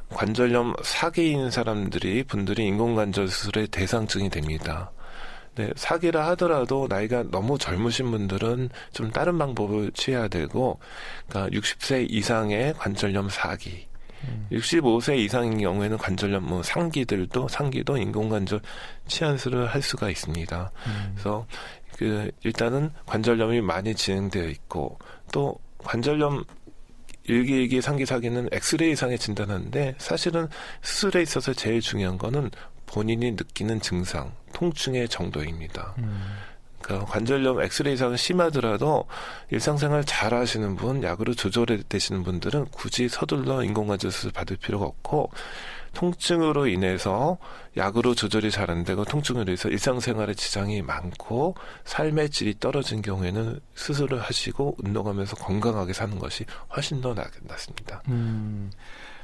관절염 0.09 0.75
4개인 0.75 1.51
사람들이 1.51 2.23
분들이 2.23 2.65
인공관절 2.67 3.27
수술의 3.27 3.67
대상증이 3.67 4.29
됩니다. 4.29 4.91
네, 5.55 5.69
사기라 5.75 6.27
하더라도 6.29 6.85
나이가 6.89 7.23
너무 7.23 7.57
젊으신 7.57 8.11
분들은 8.11 8.69
좀 8.91 9.11
다른 9.11 9.37
방법을 9.37 9.91
취해야 9.93 10.27
되고, 10.27 10.79
그러니까 11.27 11.57
60세 11.57 12.07
이상의 12.09 12.73
관절염 12.73 13.29
사기, 13.29 13.87
음. 14.27 14.47
65세 14.51 15.17
이상인 15.17 15.57
경우에는 15.59 15.97
관절염 15.97 16.45
뭐 16.45 16.61
상기들도 16.61 17.47
상기도 17.47 17.97
인공관절 17.97 18.59
치환술을 19.07 19.67
할 19.67 19.81
수가 19.81 20.09
있습니다. 20.09 20.71
음. 20.87 21.11
그래서 21.13 21.45
그 21.97 22.29
일단은 22.43 22.91
관절염이 23.05 23.61
많이 23.61 23.95
진행되어 23.95 24.47
있고 24.49 24.99
또 25.31 25.57
관절염 25.79 26.43
일기일기 27.27 27.81
상기사기는 27.81 28.49
엑스레이상에 28.51 29.17
진단하는데 29.17 29.95
사실은 29.97 30.47
수술에 30.81 31.21
있어서 31.21 31.53
제일 31.53 31.81
중요한 31.81 32.17
거는 32.17 32.51
본인이 32.85 33.31
느끼는 33.31 33.81
증상, 33.81 34.31
통증의 34.53 35.09
정도입니다. 35.09 35.95
음. 35.99 36.23
그러니까 36.81 37.11
관절염 37.11 37.61
엑스레이상은 37.61 38.15
심하더라도 38.15 39.05
일상생활 39.49 40.03
잘 40.05 40.35
하시는 40.35 40.75
분, 40.75 41.01
약으로 41.01 41.33
조절해 41.33 41.79
되시는 41.89 42.23
분들은 42.23 42.65
굳이 42.65 43.09
서둘러 43.09 43.63
인공관절 43.63 44.11
수술 44.11 44.31
받을 44.31 44.55
필요가 44.55 44.85
없고 44.85 45.31
통증으로 45.95 46.67
인해서 46.67 47.39
약으로 47.75 48.13
조절이 48.13 48.51
잘 48.51 48.69
안 48.69 48.83
되고 48.83 49.03
통증으로 49.05 49.43
인해서 49.43 49.69
일상생활에 49.69 50.33
지장이 50.35 50.81
많고 50.83 51.55
삶의 51.85 52.29
질이 52.29 52.59
떨어진 52.59 53.01
경우에는 53.01 53.59
수술을 53.73 54.21
하시고 54.21 54.75
운동하면서 54.83 55.35
건강하게 55.37 55.93
사는 55.93 56.19
것이 56.19 56.45
훨씬 56.75 57.01
더 57.01 57.13
낫 57.15 57.27
습니다. 57.57 58.01
음, 58.09 58.71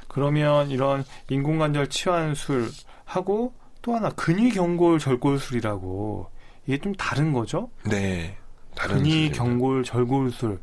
그러면 0.08 0.70
이런 0.70 1.04
인공관절 1.28 1.88
치환술 1.88 2.70
하고 3.04 3.54
또 3.82 3.94
하나 3.94 4.10
근위경골 4.10 4.98
절골술이라고 4.98 6.26
이게 6.66 6.78
좀 6.78 6.94
다른 6.94 7.32
거죠? 7.32 7.68
네. 7.88 8.36
다른 8.74 8.96
근위경골 8.98 9.84
절골술. 9.84 10.60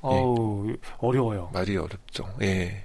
어우, 0.00 0.70
예. 0.70 0.76
어려워요. 0.98 1.50
말이 1.52 1.76
어렵죠. 1.76 2.24
예. 2.42 2.83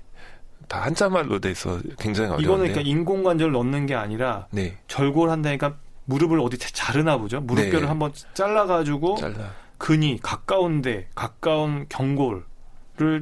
다 0.69 0.83
한자말로 0.83 1.39
돼서 1.39 1.79
굉장히 1.99 2.29
어려운데 2.29 2.43
이거는 2.43 2.67
그러니까 2.67 2.81
인공관절 2.89 3.51
넣는 3.51 3.87
게 3.87 3.95
아니라 3.95 4.47
네. 4.51 4.77
절골 4.87 5.29
한다니까 5.29 5.75
무릎을 6.05 6.39
어디 6.39 6.57
자르나 6.57 7.17
보죠. 7.17 7.41
무릎뼈를 7.41 7.81
네. 7.81 7.87
한번 7.87 8.13
잘라가지고 8.33 9.17
잘라. 9.17 9.51
근이 9.77 10.19
가까운데 10.21 11.07
가까운 11.15 11.87
경골을 11.89 12.43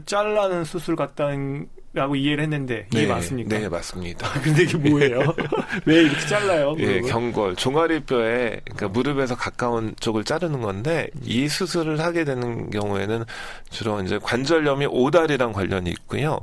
잘라는 0.06 0.66
수술 0.66 0.96
같다는 0.96 1.70
라고 1.94 2.16
이해를 2.16 2.44
했는데 2.44 2.86
이게 2.92 3.04
네, 3.04 3.08
맞습니까? 3.08 3.58
네, 3.58 3.70
맞습니다. 3.70 4.30
근데 4.42 4.64
이게 4.64 4.78
뭐예요? 4.78 5.20
왜 5.86 6.02
이렇게 6.04 6.20
잘라요? 6.28 6.76
예, 6.78 7.02
경골, 7.02 7.56
종아리뼈에 7.56 8.62
그러니까 8.66 8.88
무릎에서 8.90 9.36
가까운 9.36 9.96
쪽을 10.00 10.24
자르는 10.24 10.62
건데 10.62 11.10
이 11.24 11.48
수술을 11.48 12.00
하게 12.02 12.24
되는 12.24 12.70
경우에는 12.70 13.24
주로 13.72 14.00
이제 14.02 14.20
관절염이 14.22 14.86
오다리랑 14.86 15.54
관련이 15.54 15.90
있고요. 15.90 16.40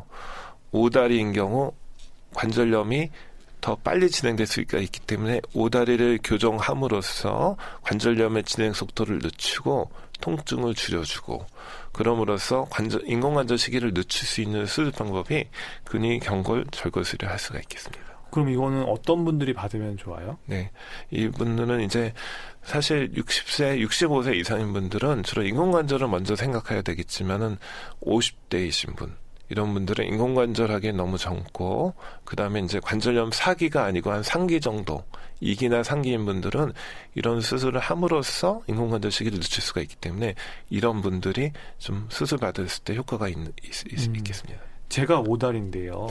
오다리인 0.75 1.33
경우 1.33 1.73
관절염이 2.35 3.09
더 3.61 3.76
빨리 3.76 4.11
진행될 4.11 4.47
수가 4.47 4.78
있기 4.78 5.00
때문에 5.00 5.40
오다리를 5.54 6.19
교정함으로써 6.23 7.57
관절염의 7.83 8.43
진행 8.43 8.73
속도를 8.73 9.21
늦추고 9.23 9.90
통증을 10.21 10.75
줄여주고 10.75 11.47
그럼으로써 11.93 12.66
관절 12.71 13.02
인공관절 13.07 13.57
시기를 13.57 13.95
늦출 13.95 14.26
수 14.26 14.40
있는 14.40 14.66
수술 14.66 14.90
방법이 14.90 15.45
근위 15.85 16.19
경골 16.19 16.66
절골술을 16.73 17.31
할 17.31 17.38
수가 17.38 17.61
있겠습니다. 17.61 18.04
그럼 18.33 18.49
이거는 18.49 18.83
어떤 18.83 19.25
분들이 19.25 19.54
받으면 19.54 19.97
좋아요? 19.97 20.38
네. 20.47 20.73
이분들은 21.11 21.83
이제 21.83 22.12
사실 22.64 23.12
60세, 23.12 23.81
65세 23.87 24.35
이상인 24.35 24.73
분들은 24.73 25.23
주로 25.23 25.45
인공관절을 25.45 26.09
먼저 26.09 26.35
생각해야 26.35 26.83
되겠지만은 26.83 27.59
50대이신 28.02 28.97
분, 28.97 29.14
이런 29.54 29.73
분들은 29.73 30.04
인공관절하기에 30.06 30.90
너무 30.92 31.16
젊고 31.16 31.94
그다음에 32.25 32.58
이제 32.58 32.80
관절염 32.80 33.30
4기가 33.30 33.84
아니고 33.84 34.11
한 34.11 34.20
3기 34.23 34.61
정도 34.61 35.04
2기나 35.40 35.84
3기인 35.84 36.25
분들은 36.26 36.73
이런 37.14 37.40
수술을 37.40 37.78
함으로써 37.78 38.62
인공관절 38.66 39.12
시기를 39.12 39.38
늦출 39.38 39.62
수가 39.62 39.80
있기 39.82 39.94
때문에 39.94 40.34
이런 40.70 41.02
분들이 41.02 41.52
좀 41.78 42.08
수술 42.11 42.38
받았을 42.38 42.82
때 42.82 42.96
효과가 42.96 43.28
있, 43.28 43.37
있, 43.62 44.08
음, 44.08 44.16
있겠습니다. 44.16 44.61
제가 44.88 45.20
오달인데요. 45.20 46.08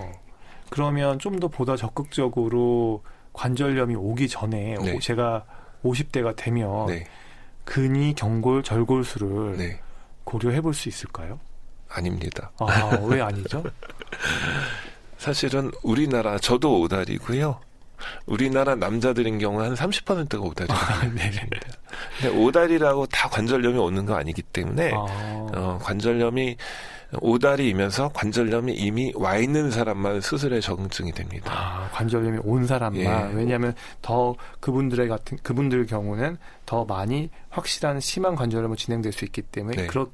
그러면 0.69 1.19
좀 1.19 1.37
더 1.41 1.49
보다 1.49 1.75
적극적으로 1.75 3.03
관절염이 3.33 3.95
오기 3.95 4.29
전에 4.29 4.75
네. 4.81 4.97
제가 4.99 5.43
50대가 5.83 6.33
되면 6.37 6.85
네. 6.85 7.03
근위 7.65 8.13
경골 8.13 8.63
절골술을 8.63 9.57
네. 9.57 9.81
고려해 10.23 10.61
볼 10.61 10.73
수 10.73 10.87
있을까요? 10.87 11.41
아닙니다. 11.93 12.51
아, 12.59 12.97
왜 13.03 13.21
아니죠? 13.21 13.63
사실은 15.17 15.71
우리나라 15.83 16.37
저도 16.37 16.81
오다리고요. 16.81 17.59
우리나라 18.25 18.75
남자들인 18.75 19.39
경우 19.39 19.61
한 19.61 19.73
30%가 19.75 20.39
오다리입니다. 20.39 21.41
아, 21.41 22.21
네. 22.21 22.27
오다리라고 22.27 23.05
다 23.05 23.29
관절염이 23.29 23.77
오는 23.77 24.05
거 24.05 24.15
아니기 24.15 24.41
때문에 24.41 24.91
아. 24.93 25.05
어, 25.55 25.79
관절염이 25.81 26.57
오다리이면서 27.21 28.09
관절염이 28.13 28.73
이미 28.73 29.13
와 29.15 29.37
있는 29.37 29.69
사람만 29.71 30.21
수술에 30.21 30.59
적응증이 30.59 31.11
됩니다. 31.11 31.51
아, 31.53 31.89
관절염이 31.91 32.39
온 32.43 32.65
사람만 32.65 33.31
예. 33.31 33.35
왜냐하면 33.35 33.75
더 34.01 34.35
그분들의 34.59 35.07
같은 35.07 35.37
그분들 35.43 35.85
경우는 35.85 36.37
더 36.65 36.85
많이 36.85 37.29
확실한 37.49 37.99
심한 37.99 38.35
관절염이 38.35 38.75
진행될 38.77 39.11
수 39.11 39.25
있기 39.25 39.43
때문에 39.43 39.83
네. 39.83 39.87
그럴 39.87 40.07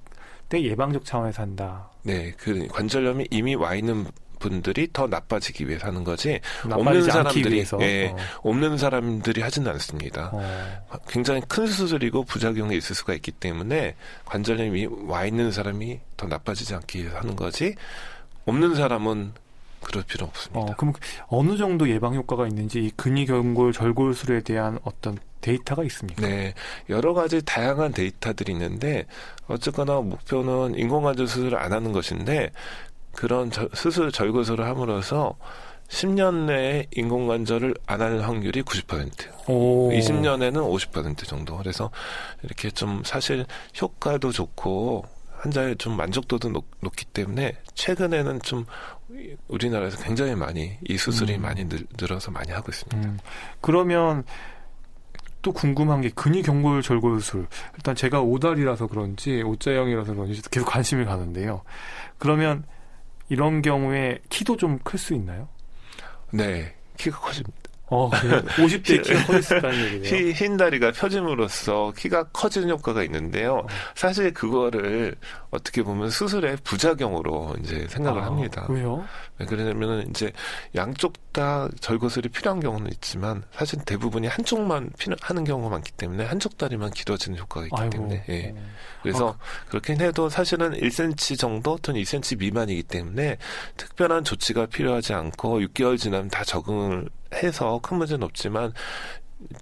때 0.50 0.62
예방적 0.62 1.06
차원에서 1.06 1.44
한다. 1.44 1.90
네, 2.04 2.34
그 2.38 2.68
관절염이 2.68 3.28
이미 3.32 3.56
와 3.56 3.76
있는 3.76 4.06
분들이 4.40 4.88
더 4.92 5.06
나빠지기 5.06 5.68
위해서 5.68 5.88
하는 5.88 6.04
거지 6.04 6.40
없는 6.64 7.04
사람들이 7.04 7.66
예, 7.82 8.08
어. 8.08 8.18
없는 8.44 8.78
사람들이 8.78 9.42
하지는 9.42 9.70
않습니다. 9.74 10.32
어. 10.34 10.98
굉장히 11.08 11.42
큰 11.48 11.68
수술이고 11.68 12.24
부작용이 12.24 12.76
있을 12.78 12.96
수가 12.96 13.14
있기 13.16 13.32
때문에 13.32 13.96
관절염이 14.26 14.88
와 15.08 15.26
있는 15.26 15.52
사람이 15.52 16.00
더 16.18 16.28
나빠지지 16.28 16.74
않기 16.74 17.00
위해서 17.00 17.18
하는 17.18 17.36
거지 17.36 17.76
없는 18.46 18.76
사람은 18.76 19.34
그럴 19.82 20.04
필요 20.04 20.26
없습니다. 20.26 20.60
어, 20.60 20.76
그럼 20.78 20.94
어느 21.28 21.58
정도 21.58 21.90
예방 21.90 22.16
효과가 22.16 22.48
있는지 22.48 22.86
이 22.86 22.92
근위경골 22.92 23.74
절골술에 23.74 24.42
대한 24.42 24.80
어떤 24.84 25.18
데이터가 25.42 25.84
있습니까? 25.84 26.28
네, 26.28 26.54
여러 26.90 27.14
가지 27.14 27.42
다양한 27.44 27.92
데이터들이 27.94 28.52
있는데 28.54 29.06
어쨌거나 29.48 30.02
목표는 30.02 30.78
인공관절 30.78 31.28
수술을 31.28 31.58
안 31.58 31.74
하는 31.74 31.92
것인데 31.92 32.52
그런 33.14 33.52
저, 33.52 33.68
수술 33.74 34.12
절거술을 34.12 34.66
함으로써 34.66 35.36
10년 35.90 36.46
내에 36.46 36.86
인공관절을 36.92 37.74
안 37.88 38.02
할 38.02 38.22
확률이 38.22 38.62
90%. 38.62 39.50
오. 39.50 39.90
20년에는 39.92 40.54
50% 40.54 41.26
정도. 41.26 41.58
그래서 41.58 41.90
이렇게 42.44 42.70
좀 42.70 43.02
사실 43.04 43.46
효과도 43.82 44.32
좋고 44.32 45.04
환자의 45.40 45.78
좀 45.78 45.98
만족도도 45.98 46.50
높, 46.50 46.96
기 46.96 47.06
때문에 47.06 47.56
최근에는 47.74 48.42
좀 48.42 48.66
우리나라에서 49.48 50.02
굉장히 50.04 50.36
많이 50.36 50.78
이 50.88 50.98
수술이 50.98 51.36
음. 51.36 51.42
많이 51.42 51.68
늘, 51.68 51.86
늘어서 51.98 52.30
많이 52.30 52.52
하고 52.52 52.72
있습니다. 52.72 53.10
음. 53.10 53.20
그러면 53.62 54.24
또 55.42 55.52
궁금한 55.54 56.02
게 56.02 56.10
근위경골 56.10 56.82
절골술. 56.82 57.48
일단 57.76 57.96
제가 57.96 58.22
오달이라서 58.22 58.88
그런지 58.88 59.42
오자형이라서 59.42 60.14
그런지 60.14 60.42
계속 60.50 60.66
관심이 60.66 61.06
가는데요. 61.06 61.62
그러면 62.18 62.66
이런 63.30 63.62
경우에 63.62 64.20
키도 64.30 64.58
좀 64.58 64.80
클 64.84 64.98
수 65.00 65.14
있나요? 65.14 65.48
네, 66.32 66.76
키가 66.98 67.20
커집니다. 67.20 67.58
어, 67.90 68.10
50대 68.10 69.04
키가 69.04 69.26
커졌다는 69.26 69.86
얘기네요. 69.86 70.32
흰 70.34 70.58
다리가 70.58 70.92
펴짐으로써 70.92 71.94
키가 71.98 72.26
커지는 72.30 72.70
효과가 72.70 73.04
있는데요. 73.04 73.58
어. 73.58 73.68
사실 73.96 74.34
그거를 74.34 75.16
어떻게 75.50 75.82
보면 75.82 76.10
수술의 76.12 76.58
부작용으로 76.64 77.56
이제 77.64 77.88
생각을 77.90 78.22
아, 78.22 78.26
합니다. 78.28 78.68
왜요? 78.70 79.04
왜 79.40 79.46
그러냐면은 79.46 80.08
이제 80.10 80.32
양쪽 80.76 81.14
다 81.32 81.68
절거술이 81.80 82.30
필요한 82.30 82.60
경우는 82.60 82.92
있지만 82.94 83.44
사실 83.52 83.80
대부분이 83.86 84.28
한쪽만 84.28 84.92
필요, 84.98 85.16
하는 85.22 85.44
경우가 85.44 85.70
많기 85.70 85.92
때문에 85.92 86.26
한쪽 86.26 86.58
다리만 86.58 86.92
길어지는 86.92 87.40
효과가 87.40 87.66
있기 87.68 87.76
아이고. 87.78 87.90
때문에 87.90 88.24
예. 88.30 88.54
어. 88.56 88.62
그래서 89.02 89.30
아. 89.30 89.66
그렇긴 89.70 90.02
해도 90.02 90.30
사실은 90.30 90.74
1cm 90.74 91.40
정도 91.40 91.78
또는 91.82 92.02
2cm 92.02 92.38
미만이기 92.38 92.84
때문에 92.84 93.38
특별한 93.78 94.24
조치가 94.24 94.68
필요하지 94.68 95.14
않고 95.14 95.60
6개월 95.62 95.98
지나면 95.98 96.30
다 96.30 96.44
적응을 96.44 97.10
해서 97.34 97.80
큰 97.82 97.98
문제는 97.98 98.24
없지만 98.24 98.74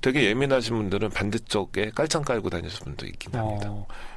되게 0.01 0.23
예민하신 0.25 0.75
분들은 0.75 1.09
반대쪽에 1.11 1.91
깔창 1.93 2.23
깔고 2.23 2.49
다니시는 2.49 2.83
분도 2.83 3.05
있긴 3.05 3.35
어, 3.35 3.39
합니다. 3.39 3.73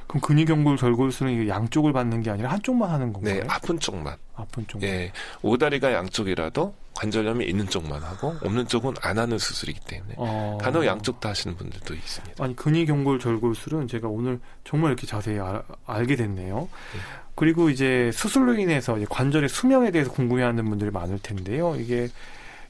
그럼 0.07 0.21
근위경골 0.21 0.77
절골수는 0.77 1.47
양쪽을 1.47 1.93
받는 1.93 2.21
게 2.21 2.31
아니라 2.31 2.51
한쪽만 2.51 2.89
하는 2.89 3.13
건가요? 3.13 3.35
네, 3.35 3.43
아픈 3.47 3.79
쪽만. 3.79 4.17
아픈 4.35 4.65
쪽. 4.67 4.81
예, 4.81 5.11
오다리가 5.43 5.93
양쪽이라도 5.93 6.73
관절염이 6.95 7.45
있는 7.45 7.69
쪽만 7.69 8.01
하고 8.01 8.35
없는 8.43 8.67
쪽은 8.67 8.95
안 9.01 9.17
하는 9.17 9.37
수술이기 9.37 9.79
때문에 9.81 10.15
어... 10.17 10.57
간혹 10.59 10.85
양쪽 10.85 11.19
다 11.19 11.29
하시는 11.29 11.55
분들도 11.55 11.93
있습니다. 11.93 12.43
아니 12.43 12.55
근위경골 12.55 13.19
절골술은 13.19 13.87
제가 13.87 14.07
오늘 14.07 14.39
정말 14.65 14.91
이렇게 14.91 15.07
자세히 15.07 15.39
알, 15.39 15.63
알게 15.85 16.15
됐네요. 16.15 16.67
네. 16.93 16.99
그리고 17.35 17.69
이제 17.69 18.11
수술로 18.13 18.55
인해서 18.55 18.97
이제 18.97 19.05
관절의 19.09 19.47
수명에 19.47 19.91
대해서 19.91 20.11
궁금해하는 20.11 20.65
분들이 20.65 20.91
많을 20.91 21.19
텐데요. 21.19 21.75
이게 21.77 22.09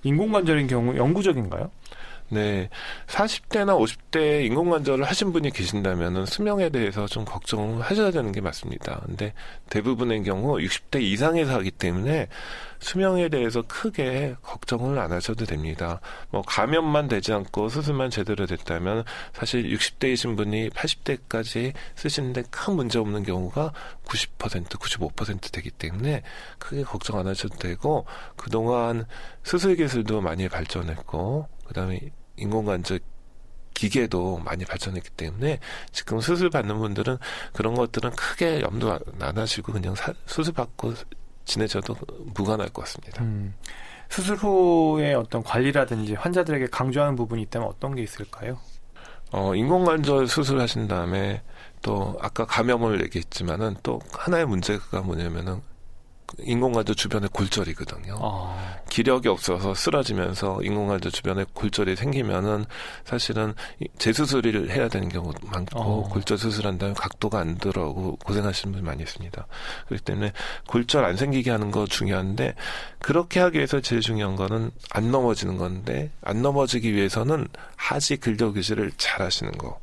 인공관절인 0.03 0.67
경우 0.67 0.95
영구적인가요? 0.95 1.69
네. 2.31 2.69
40대나 3.07 3.77
50대 3.77 4.45
인공관절을 4.45 5.03
하신 5.03 5.33
분이 5.33 5.51
계신다면 5.51 6.25
수명에 6.25 6.69
대해서 6.69 7.05
좀 7.05 7.25
걱정하셔야 7.25 8.11
되는 8.11 8.31
게 8.31 8.39
맞습니다. 8.39 9.01
근데 9.05 9.33
대부분의 9.69 10.23
경우 10.23 10.57
60대 10.57 11.01
이상에서 11.01 11.55
하기 11.55 11.71
때문에 11.71 12.29
수명에 12.79 13.27
대해서 13.27 13.61
크게 13.61 14.35
걱정을 14.41 14.97
안 14.97 15.11
하셔도 15.11 15.45
됩니다. 15.45 15.99
뭐 16.29 16.41
감염만 16.41 17.09
되지 17.09 17.33
않고 17.33 17.67
수술만 17.67 18.09
제대로 18.09 18.45
됐다면 18.45 19.03
사실 19.33 19.69
60대이신 19.75 20.37
분이 20.37 20.69
80대까지 20.69 21.73
쓰시는데 21.95 22.43
큰 22.49 22.75
문제 22.75 22.97
없는 22.97 23.23
경우가 23.23 23.73
90% 24.05 24.67
95% 24.79 25.51
되기 25.51 25.69
때문에 25.69 26.23
크게 26.59 26.83
걱정 26.83 27.19
안 27.19 27.27
하셔도 27.27 27.57
되고 27.57 28.05
그동안 28.37 29.05
수술 29.43 29.75
기술도 29.75 30.21
많이 30.21 30.47
발전했고 30.47 31.47
그다음에 31.67 31.99
인공관절 32.41 32.99
기계도 33.73 34.37
많이 34.39 34.65
발전했기 34.65 35.09
때문에 35.11 35.59
지금 35.91 36.19
수술 36.19 36.49
받는 36.49 36.77
분들은 36.77 37.17
그런 37.53 37.73
것들은 37.73 38.11
크게 38.11 38.61
염두 38.61 38.99
안 39.19 39.37
하시고 39.37 39.73
그냥 39.73 39.95
사, 39.95 40.13
수술 40.25 40.53
받고 40.53 40.93
지내셔도 41.45 41.95
무관할 42.35 42.69
것 42.69 42.83
같습니다. 42.83 43.23
음, 43.23 43.55
수술 44.09 44.35
후에 44.35 45.13
어떤 45.13 45.41
관리라든지 45.41 46.13
환자들에게 46.13 46.67
강조하는 46.67 47.15
부분이 47.15 47.41
있다면 47.43 47.67
어떤 47.67 47.95
게 47.95 48.03
있을까요? 48.03 48.59
어, 49.31 49.55
인공관절 49.55 50.27
수술하신 50.27 50.87
다음에 50.87 51.41
또 51.81 52.17
아까 52.21 52.45
감염을 52.45 53.01
얘기했지만은 53.03 53.75
또 53.81 53.99
하나의 54.11 54.45
문제가 54.45 55.01
뭐냐면은 55.01 55.61
인공관절 56.39 56.95
주변에 56.95 57.27
골절이거든요. 57.31 58.17
아. 58.21 58.75
기력이 58.89 59.27
없어서 59.27 59.73
쓰러지면서 59.73 60.61
인공관절 60.63 61.11
주변에 61.11 61.45
골절이 61.53 61.95
생기면은 61.95 62.65
사실은 63.05 63.53
재수술을 63.97 64.71
해야 64.71 64.87
되는 64.87 65.09
경우도 65.09 65.47
많고 65.47 65.79
어. 65.79 66.09
골절 66.09 66.37
수술한 66.37 66.77
다음에 66.77 66.93
각도가 66.95 67.39
안 67.39 67.57
들어오고 67.57 68.17
고생하시는 68.17 68.73
분이 68.73 68.85
많이 68.85 69.03
있습니다. 69.03 69.47
그렇기 69.87 70.03
때문에 70.03 70.33
골절 70.67 71.05
안 71.05 71.15
생기게 71.15 71.51
하는 71.51 71.71
거 71.71 71.85
중요한데 71.85 72.55
그렇게 72.99 73.39
하기 73.39 73.57
위해서 73.57 73.79
제일 73.79 74.01
중요한 74.01 74.35
거는 74.35 74.71
안 74.91 75.11
넘어지는 75.11 75.57
건데 75.57 76.11
안 76.21 76.41
넘어지기 76.41 76.93
위해서는 76.93 77.47
하지 77.75 78.17
근력 78.17 78.55
유지를 78.55 78.91
잘 78.97 79.21
하시는 79.21 79.51
거. 79.53 79.79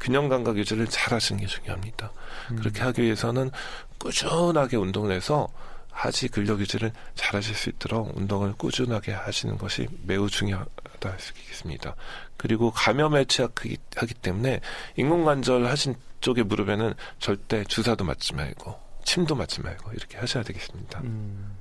균형 0.00 0.28
감각 0.28 0.56
유지를 0.56 0.88
잘 0.88 1.14
하시는 1.14 1.40
게 1.40 1.46
중요합니다. 1.46 2.10
음. 2.50 2.56
그렇게 2.56 2.82
하기 2.82 3.02
위해서는 3.02 3.50
꾸준하게 3.98 4.76
운동을 4.76 5.12
해서 5.12 5.48
하지 5.92 6.28
근력 6.28 6.58
유지를 6.60 6.90
잘 7.14 7.36
하실 7.36 7.54
수 7.54 7.68
있도록 7.70 8.16
운동을 8.16 8.54
꾸준하게 8.54 9.12
하시는 9.12 9.56
것이 9.58 9.86
매우 10.02 10.28
중요하다 10.28 11.10
할 11.10 11.20
수 11.20 11.32
있겠습니다. 11.38 11.94
그리고 12.36 12.70
감염에 12.70 13.26
취약하기 13.26 13.76
하기 13.96 14.14
때문에 14.14 14.60
인공관절 14.96 15.66
하신 15.66 15.94
쪽의 16.20 16.44
무릎에는 16.44 16.94
절대 17.18 17.64
주사도 17.64 18.04
맞지 18.04 18.34
말고 18.34 18.74
침도 19.04 19.34
맞지 19.34 19.60
말고 19.62 19.92
이렇게 19.92 20.18
하셔야 20.18 20.42
되겠습니다. 20.42 21.00
음, 21.02 21.56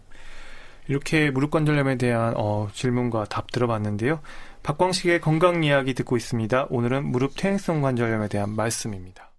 이렇게 0.87 1.31
무릎관절염에 1.31 1.97
대한 1.97 2.33
어, 2.37 2.69
질문과 2.73 3.25
답 3.25 3.51
들어봤는데요. 3.51 4.21
박광식의 4.63 5.21
건강 5.21 5.63
이야기 5.63 5.93
듣고 5.93 6.17
있습니다. 6.17 6.67
오늘은 6.69 7.05
무릎 7.05 7.35
퇴행성 7.35 7.81
관절염에 7.81 8.27
대한 8.27 8.55
말씀입니다. 8.55 9.30